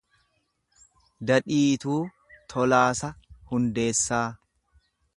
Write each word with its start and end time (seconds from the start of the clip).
Dadhiituu 1.31 1.99
Tolaasa 2.55 3.13
Hundeessaa 3.53 4.27